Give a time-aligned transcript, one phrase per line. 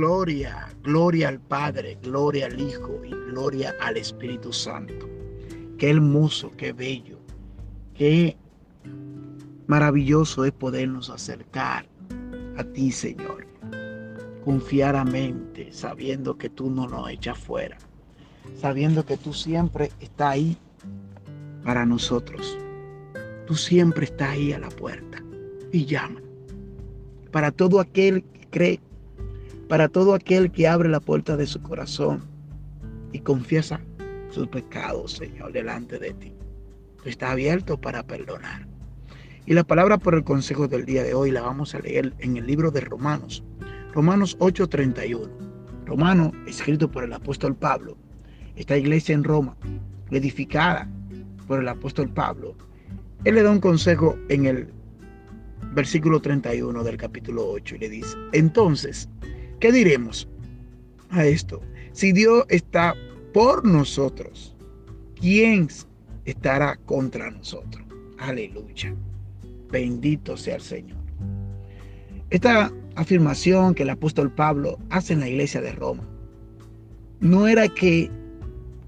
[0.00, 5.06] gloria, gloria al Padre, gloria al Hijo y gloria al Espíritu Santo.
[5.76, 7.18] Qué hermoso, qué bello,
[7.92, 8.34] qué
[9.66, 11.84] maravilloso es podernos acercar
[12.56, 13.46] a ti, Señor,
[14.42, 17.76] confiadamente, sabiendo que tú no nos echas fuera,
[18.58, 20.56] sabiendo que tú siempre estás ahí
[21.62, 22.58] para nosotros.
[23.46, 25.22] Tú siempre estás ahí a la puerta
[25.72, 26.22] y llama.
[27.30, 28.80] Para todo aquel que cree,
[29.70, 32.24] para todo aquel que abre la puerta de su corazón
[33.12, 33.80] y confiesa
[34.30, 36.34] sus pecados, Señor, delante de ti.
[37.00, 38.66] Tú estás abierto para perdonar.
[39.46, 42.36] Y la palabra por el consejo del día de hoy la vamos a leer en
[42.36, 43.44] el libro de Romanos,
[43.94, 45.30] Romanos 8:31.
[45.86, 47.96] Romano, escrito por el apóstol Pablo.
[48.56, 49.56] Esta iglesia en Roma,
[50.10, 50.90] edificada
[51.46, 52.56] por el apóstol Pablo,
[53.22, 54.68] él le da un consejo en el
[55.74, 59.08] versículo 31 del capítulo 8 y le dice, entonces,
[59.60, 60.28] ¿qué diremos
[61.10, 61.60] a esto?
[61.92, 62.94] Si Dios está
[63.32, 64.56] por nosotros,
[65.20, 65.68] ¿quién
[66.24, 67.84] estará contra nosotros?
[68.18, 68.94] Aleluya.
[69.70, 70.98] Bendito sea el Señor.
[72.30, 76.04] Esta afirmación que el apóstol Pablo hace en la iglesia de Roma
[77.20, 78.10] no era que,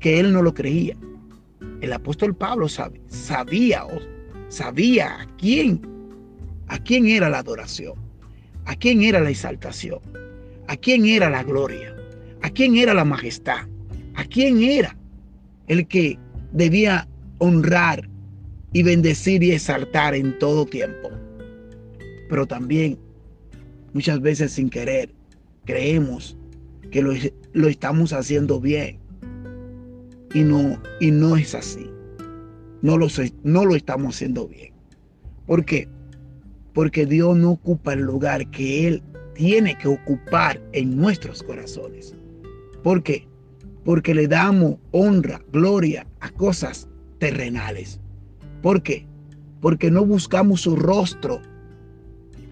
[0.00, 0.96] que él no lo creía,
[1.80, 3.84] el apóstol Pablo sabía,
[4.48, 5.82] sabía a quién,
[6.68, 7.94] a quién era la adoración,
[8.64, 10.00] a quién era la exaltación,
[10.68, 11.94] a quién era la gloria,
[12.42, 13.66] a quién era la majestad,
[14.14, 14.96] a quién era
[15.68, 16.18] el que
[16.52, 18.08] debía honrar
[18.72, 21.10] y bendecir y exaltar en todo tiempo.
[22.28, 22.98] Pero también
[23.92, 25.10] muchas veces sin querer
[25.64, 26.36] creemos
[26.90, 27.12] que lo,
[27.52, 28.98] lo estamos haciendo bien
[30.34, 31.90] y no, y no es así.
[32.80, 33.06] No lo,
[33.44, 34.72] no lo estamos haciendo bien.
[35.46, 35.88] ¿Por qué?
[36.72, 39.02] Porque Dios no ocupa el lugar que Él
[39.34, 42.14] tiene que ocupar en nuestros corazones.
[42.82, 43.26] ¿Por qué?
[43.84, 48.00] Porque le damos honra, gloria a cosas terrenales.
[48.62, 49.06] ¿Por qué?
[49.60, 51.40] Porque no buscamos su rostro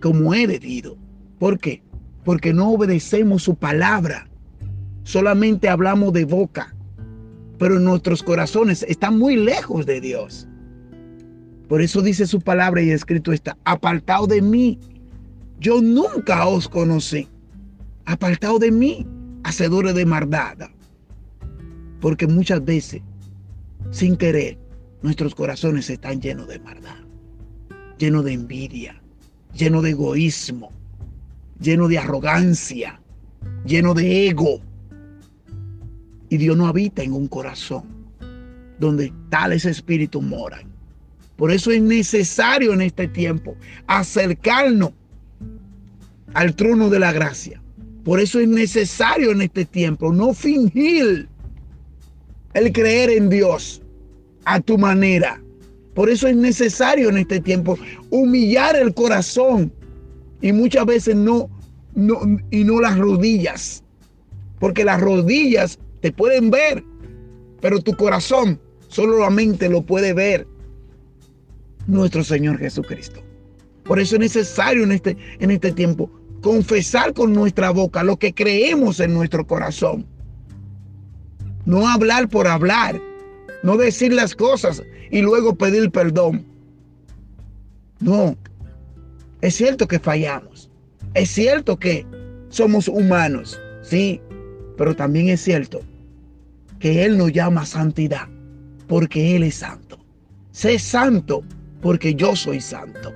[0.00, 0.96] como he debido.
[1.38, 1.82] ¿Por qué?
[2.24, 4.28] Porque no obedecemos su palabra.
[5.04, 6.74] Solamente hablamos de boca
[7.60, 10.48] pero nuestros corazones están muy lejos de Dios.
[11.68, 14.80] Por eso dice su palabra y escrito está, apartado de mí,
[15.60, 17.28] yo nunca os conocí.
[18.06, 19.06] Apartado de mí,
[19.44, 20.56] hacedores de maldad.
[22.00, 23.02] Porque muchas veces,
[23.90, 24.58] sin querer,
[25.02, 26.96] nuestros corazones están llenos de maldad,
[27.98, 29.00] llenos de envidia,
[29.54, 30.72] llenos de egoísmo,
[31.60, 33.00] llenos de arrogancia,
[33.64, 34.60] llenos de ego
[36.30, 37.84] y Dios no habita en un corazón
[38.78, 40.70] donde tales espíritus moran.
[41.36, 43.56] Por eso es necesario en este tiempo
[43.86, 44.92] acercarnos
[46.34, 47.60] al trono de la gracia.
[48.04, 51.28] Por eso es necesario en este tiempo no fingir
[52.54, 53.82] el creer en Dios
[54.44, 55.40] a tu manera.
[55.94, 57.78] Por eso es necesario en este tiempo
[58.10, 59.72] humillar el corazón
[60.40, 61.50] y muchas veces no,
[61.94, 62.20] no
[62.50, 63.84] y no las rodillas.
[64.58, 66.82] Porque las rodillas te pueden ver,
[67.60, 70.46] pero tu corazón solamente lo puede ver
[71.86, 73.20] nuestro Señor Jesucristo.
[73.84, 76.10] Por eso es necesario en este, en este tiempo
[76.40, 80.06] confesar con nuestra boca lo que creemos en nuestro corazón.
[81.66, 83.00] No hablar por hablar,
[83.62, 86.44] no decir las cosas y luego pedir perdón.
[88.00, 88.36] No,
[89.42, 90.70] es cierto que fallamos,
[91.14, 92.06] es cierto que
[92.48, 94.20] somos humanos, sí,
[94.76, 95.82] pero también es cierto
[96.78, 98.26] que Él nos llama santidad,
[98.88, 99.98] porque Él es santo.
[100.50, 101.42] Sé santo
[101.82, 103.12] porque yo soy santo.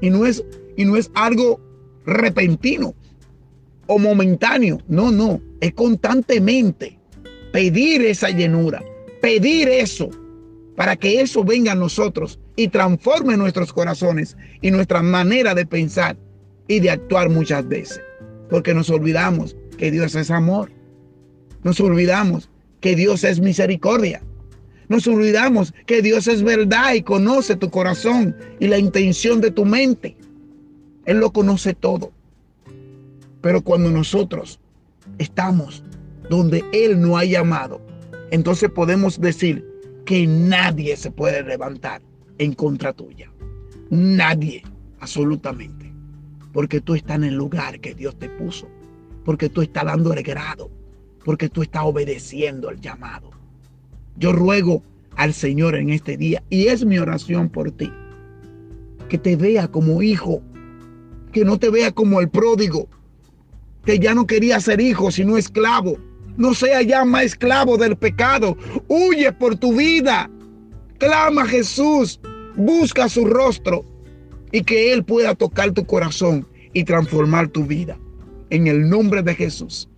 [0.00, 0.44] Y no es,
[0.76, 1.60] y no es algo
[2.06, 2.94] repentino
[3.86, 4.78] o momentáneo.
[4.88, 5.40] No, no.
[5.60, 6.98] Es constantemente
[7.52, 8.82] pedir esa llenura,
[9.20, 10.10] pedir eso,
[10.76, 16.16] para que eso venga a nosotros y transforme nuestros corazones y nuestra manera de pensar
[16.66, 18.00] y de actuar muchas veces.
[18.48, 20.70] Porque nos olvidamos que Dios es amor.
[21.62, 22.50] Nos olvidamos
[22.80, 24.22] que Dios es misericordia.
[24.88, 29.64] Nos olvidamos que Dios es verdad y conoce tu corazón y la intención de tu
[29.64, 30.16] mente.
[31.04, 32.12] Él lo conoce todo.
[33.40, 34.60] Pero cuando nosotros
[35.18, 35.82] estamos
[36.28, 37.80] donde Él no ha llamado,
[38.30, 39.66] entonces podemos decir
[40.04, 42.02] que nadie se puede levantar
[42.38, 43.30] en contra tuya.
[43.90, 44.62] Nadie,
[45.00, 45.92] absolutamente.
[46.52, 48.68] Porque tú estás en el lugar que Dios te puso.
[49.24, 50.70] Porque tú estás dando el grado
[51.24, 53.30] porque tú estás obedeciendo al llamado.
[54.16, 54.82] Yo ruego
[55.16, 57.92] al Señor en este día, y es mi oración por ti,
[59.08, 60.42] que te vea como hijo,
[61.32, 62.88] que no te vea como el pródigo,
[63.84, 65.96] que ya no quería ser hijo, sino esclavo.
[66.36, 68.56] No sea ya más esclavo del pecado.
[68.88, 70.30] Huye por tu vida.
[70.98, 72.20] Clama a Jesús.
[72.56, 73.84] Busca su rostro
[74.50, 77.98] y que Él pueda tocar tu corazón y transformar tu vida.
[78.50, 79.88] En el nombre de Jesús.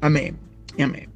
[0.00, 0.36] Amén
[0.80, 1.11] amén.